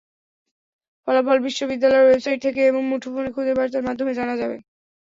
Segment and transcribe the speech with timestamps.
[1.07, 4.57] ফলাফল বিশ্ববিদ্যালয়ের ওয়েবসাইট থেকে এবং মুঠোফোনে খুদে বার্তার মাধ্যমে জানা যাবে।